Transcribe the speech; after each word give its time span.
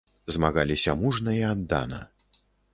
Змагаліся 0.35 0.95
мужна 1.03 1.37
і 1.43 1.45
аддана. 1.53 2.03